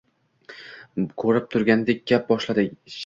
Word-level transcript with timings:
Ko`rib 1.23 1.45
turgandek 1.51 2.05
gap 2.13 2.33
boshladi 2.33 2.65
Shakarbek 2.67 2.93
aka 2.97 2.99